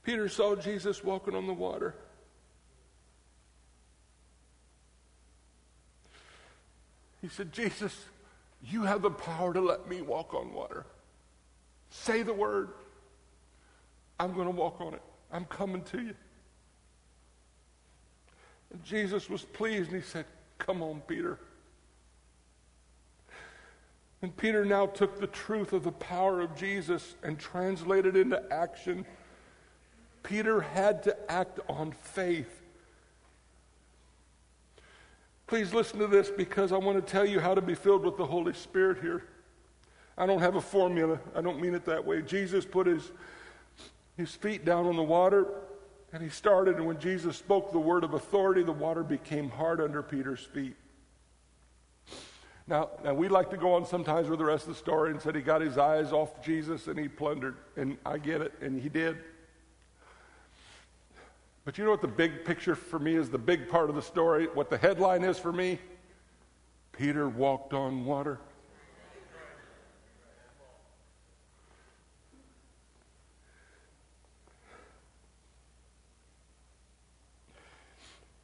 [0.02, 1.94] Peter saw Jesus walking on the water.
[7.22, 7.94] He said, Jesus,
[8.64, 10.84] you have the power to let me walk on water.
[11.90, 12.70] Say the word.
[14.18, 15.02] I'm going to walk on it.
[15.32, 16.14] I'm coming to you.
[18.72, 20.24] And Jesus was pleased and he said,
[20.58, 21.38] Come on, Peter.
[24.22, 29.06] And Peter now took the truth of the power of Jesus and translated into action.
[30.22, 32.60] Peter had to act on faith.
[35.46, 38.18] Please listen to this because I want to tell you how to be filled with
[38.18, 39.24] the Holy Spirit here.
[40.20, 41.18] I don't have a formula.
[41.34, 42.20] I don't mean it that way.
[42.20, 43.10] Jesus put his,
[44.18, 45.46] his feet down on the water
[46.12, 46.76] and he started.
[46.76, 50.76] And when Jesus spoke the word of authority, the water became hard under Peter's feet.
[52.66, 55.22] Now, now we like to go on sometimes with the rest of the story and
[55.22, 57.56] said he got his eyes off Jesus and he plundered.
[57.78, 59.16] And I get it, and he did.
[61.64, 64.02] But you know what the big picture for me is the big part of the
[64.02, 64.48] story?
[64.52, 65.78] What the headline is for me?
[66.92, 68.38] Peter walked on water.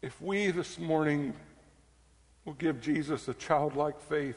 [0.07, 1.35] If we this morning
[2.45, 4.37] will give Jesus a childlike faith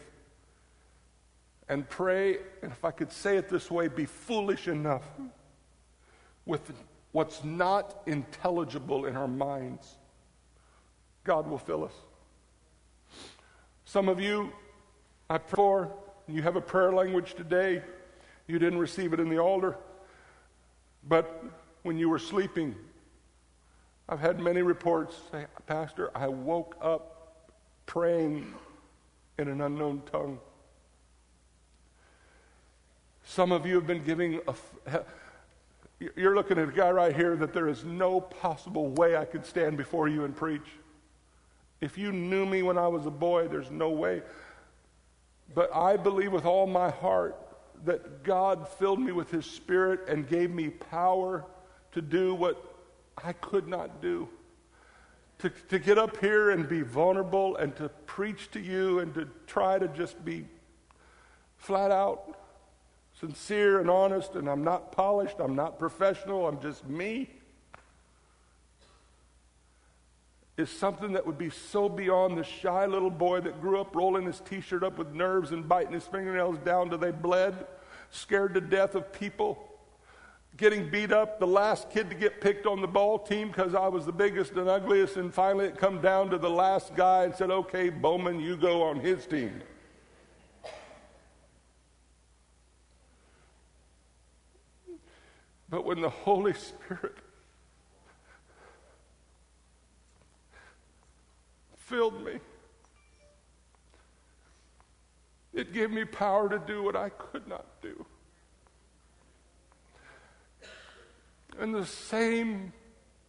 [1.67, 5.03] and pray, and if I could say it this way, be foolish enough
[6.47, 6.74] with
[7.11, 9.99] what's not intelligible in our minds,
[11.24, 11.93] God will fill us.
[13.86, 14.51] Some of you,
[15.30, 15.93] I pray for,
[16.28, 17.84] you have a prayer language today.
[18.47, 19.78] You didn't receive it in the altar,
[21.07, 21.43] but
[21.84, 22.74] when you were sleeping,
[24.12, 27.43] I've had many reports say, Pastor, I woke up
[27.86, 28.51] praying
[29.38, 30.39] in an unknown tongue.
[33.24, 35.03] Some of you have been giving a.
[36.16, 39.45] You're looking at a guy right here that there is no possible way I could
[39.45, 40.66] stand before you and preach.
[41.80, 44.24] If you knew me when I was a boy, there's no way.
[45.53, 47.36] But I believe with all my heart
[47.86, 51.45] that God filled me with His Spirit and gave me power
[51.91, 52.68] to do what
[53.24, 54.30] I could not do.
[55.39, 59.28] to, to get up here and be vulnerable and to preach to you and to
[59.47, 60.45] try to just be
[61.57, 62.36] flat out
[63.20, 67.30] sincere and honest, and I'm not polished, I'm not professional, I'm just me,
[70.55, 74.26] is something that would be so beyond the shy little boy that grew up rolling
[74.26, 77.67] his t shirt up with nerves and biting his fingernails down till they bled,
[78.09, 79.68] scared to death of people
[80.60, 83.88] getting beat up, the last kid to get picked on the ball team because I
[83.88, 87.34] was the biggest and ugliest, and finally it come down to the last guy and
[87.34, 89.62] said, okay, Bowman, you go on his team.
[95.70, 97.16] But when the Holy Spirit
[101.78, 102.39] filled me,
[105.53, 108.05] it gave me power to do what I could not do.
[111.60, 112.74] And the same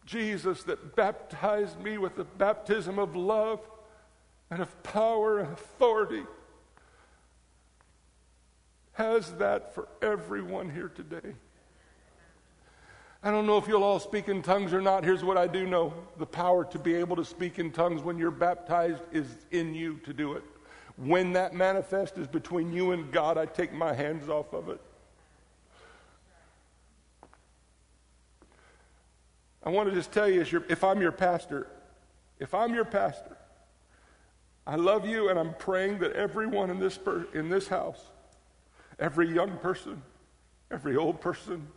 [0.05, 3.59] Jesus that baptized me with the baptism of love
[4.49, 6.23] and of power and authority
[8.93, 11.33] has that for everyone here today.
[13.23, 15.03] I don't know if you'll all speak in tongues or not.
[15.03, 18.17] Here's what I do know the power to be able to speak in tongues when
[18.17, 20.43] you're baptized is in you to do it.
[20.97, 24.81] When that manifest is between you and God, I take my hands off of it.
[29.63, 31.67] I want to just tell you, if I'm your pastor,
[32.39, 33.37] if I'm your pastor,
[34.65, 38.01] I love you and I'm praying that everyone in this, per- in this house,
[38.99, 40.01] every young person,
[40.71, 41.67] every old person,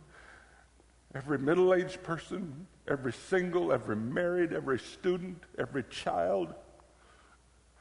[1.13, 6.53] every middle aged person, every single, every married, every student, every child,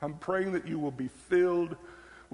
[0.03, 1.77] I'm praying that you will be filled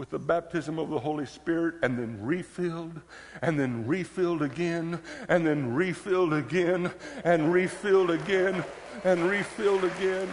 [0.01, 3.03] with the baptism of the Holy Spirit and then refilled
[3.42, 4.98] and then refilled again
[5.28, 6.90] and then refilled again
[7.22, 8.64] and refilled again
[9.05, 10.26] and refilled again.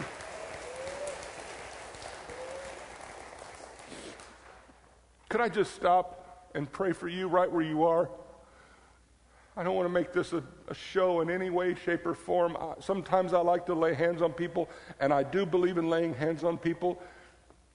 [5.27, 8.09] Could I just stop and pray for you right where you are?
[9.57, 12.55] I don't want to make this a, a, show in any way, shape, or form.
[12.79, 14.69] Sometimes I like to lay hands on people,
[15.01, 17.01] and I do believe in laying hands on people.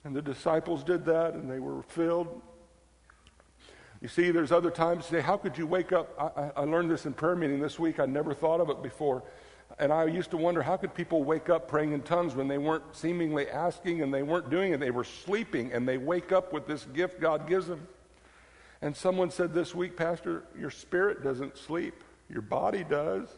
[0.03, 2.41] And the disciples did that and they were filled.
[4.01, 6.13] You see, there's other times, say, how could you wake up?
[6.37, 8.01] I, I, learned this in prayer meeting this week.
[8.01, 9.23] I never thought of it before.
[9.79, 12.57] And I used to wonder, how could people wake up praying in tongues when they
[12.57, 14.81] weren't seemingly asking and they weren't doing it?
[14.81, 17.87] They were sleeping and they wake up with this gift God gives them.
[18.81, 22.03] And someone said this week, Pastor, your spirit doesn't sleep.
[22.29, 23.29] Your body does.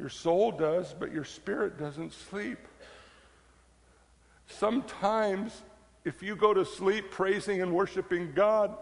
[0.00, 2.58] Your soul does, but your spirit doesn't sleep.
[4.58, 5.62] Sometimes,
[6.04, 8.76] if you go to sleep praising and worshiping God,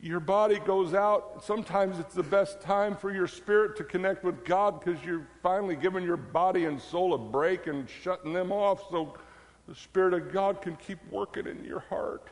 [0.00, 1.44] your body goes out.
[1.44, 5.76] Sometimes it's the best time for your spirit to connect with God because you're finally
[5.76, 9.16] giving your body and soul a break and shutting them off so
[9.66, 12.28] the Spirit of God can keep working in your heart.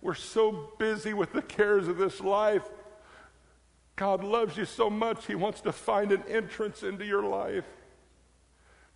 [0.00, 2.68] We're so busy with the cares of this life.
[3.96, 7.64] God loves you so much, He wants to find an entrance into your life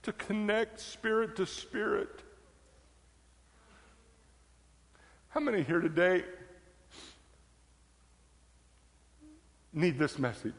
[0.05, 2.23] to connect spirit to spirit.
[5.29, 6.25] How many here today
[9.73, 10.55] need this message?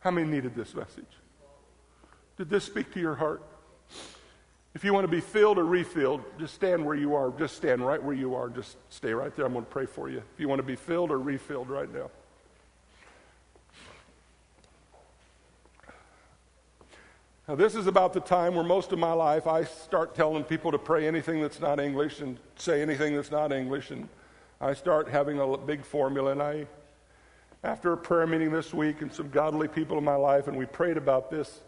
[0.00, 1.04] How many needed this message?
[2.36, 3.42] Did this speak to your heart?
[4.74, 7.32] If you want to be filled or refilled, just stand where you are.
[7.38, 8.50] Just stand right where you are.
[8.50, 9.46] Just stay right there.
[9.46, 10.18] I'm going to pray for you.
[10.34, 12.10] If you want to be filled or refilled right now.
[17.48, 20.72] Now, this is about the time where most of my life I start telling people
[20.72, 23.92] to pray anything that's not English and say anything that's not English.
[23.92, 24.08] And
[24.60, 26.32] I start having a big formula.
[26.32, 26.66] And I,
[27.62, 30.66] after a prayer meeting this week and some godly people in my life, and we
[30.66, 31.60] prayed about this,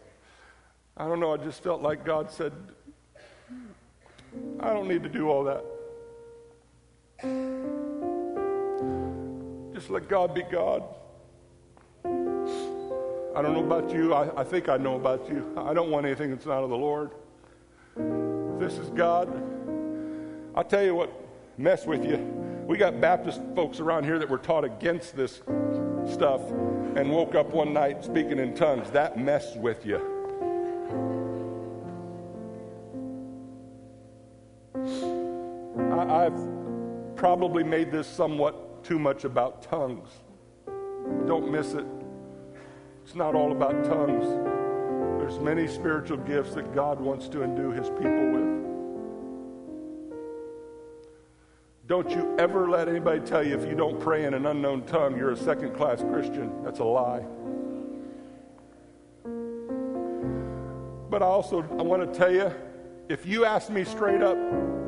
[0.97, 2.51] I don't know, I just felt like God said,
[4.59, 5.63] I don't need to do all that.
[9.73, 10.83] Just let God be God.
[13.39, 14.13] I don't know about you.
[14.13, 15.53] I, I think I know about you.
[15.55, 17.11] I don't want anything that's not of the Lord.
[18.59, 19.29] This is God.
[20.53, 21.09] I'll tell you what,
[21.57, 22.17] mess with you.
[22.67, 25.41] We got Baptist folks around here that were taught against this
[26.05, 26.41] stuff
[26.97, 28.91] and woke up one night speaking in tongues.
[28.91, 30.01] That messed with you.
[35.93, 40.09] I, I've probably made this somewhat too much about tongues.
[41.25, 41.85] Don't miss it.
[43.09, 44.23] It's not all about tongues.
[45.19, 48.67] There's many spiritual gifts that God wants to endue his people with.
[51.87, 55.17] Don't you ever let anybody tell you if you don't pray in an unknown tongue,
[55.17, 56.63] you're a second class Christian.
[56.63, 57.25] That's a lie.
[61.09, 62.53] But I also I want to tell you,
[63.09, 64.37] if you ask me straight up,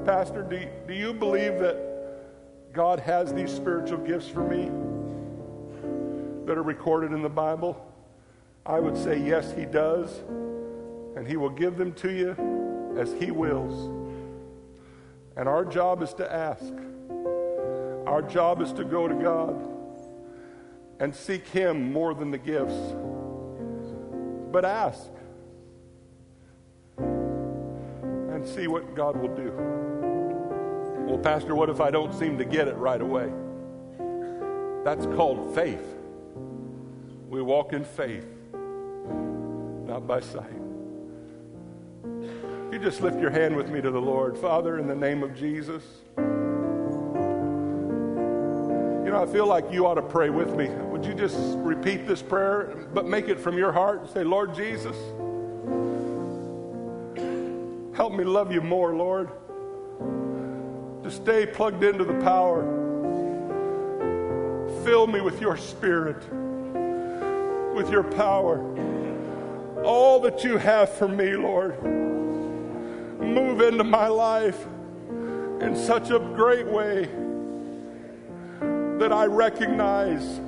[0.05, 4.65] Pastor, do, do you believe that God has these spiritual gifts for me
[6.45, 7.87] that are recorded in the Bible?
[8.65, 10.19] I would say yes, He does.
[11.15, 13.89] And He will give them to you as He wills.
[15.35, 16.73] And our job is to ask.
[18.07, 19.55] Our job is to go to God
[20.99, 22.75] and seek Him more than the gifts.
[24.51, 25.09] But ask
[26.97, 29.51] and see what God will do.
[31.07, 33.31] Well, Pastor, what if I don't seem to get it right away?
[34.83, 35.85] That's called faith.
[37.29, 38.25] We walk in faith,
[39.07, 40.51] not by sight.
[42.71, 44.37] You just lift your hand with me to the Lord.
[44.37, 45.83] Father, in the name of Jesus.
[46.17, 46.23] You
[49.17, 50.69] know, I feel like you ought to pray with me.
[50.69, 54.09] Would you just repeat this prayer, but make it from your heart?
[54.13, 54.95] Say, Lord Jesus,
[57.93, 59.29] help me love you more, Lord.
[61.03, 62.63] To stay plugged into the power.
[64.85, 66.23] Fill me with your spirit,
[67.75, 68.63] with your power.
[69.83, 71.81] All that you have for me, Lord.
[71.83, 74.67] Move into my life
[75.61, 77.09] in such a great way
[78.99, 80.39] that I recognize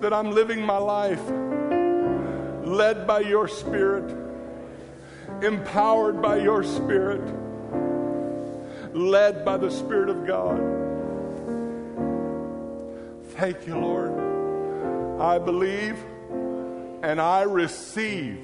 [0.00, 1.22] that I'm living my life
[2.66, 4.14] led by your Spirit,
[5.42, 7.22] empowered by your Spirit,
[8.94, 10.58] led by the Spirit of God.
[13.36, 15.20] Thank you, Lord.
[15.20, 15.96] I believe
[17.02, 18.38] and I receive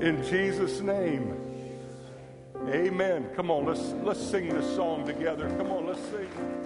[0.00, 1.34] in Jesus' name.
[2.68, 3.28] Amen.
[3.36, 5.48] Come on, let's let's sing this song together.
[5.56, 6.65] Come on, let's sing.